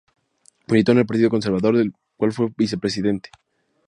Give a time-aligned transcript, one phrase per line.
[0.67, 3.29] Militó en el partido Conservador, del cual fue vicepresidente.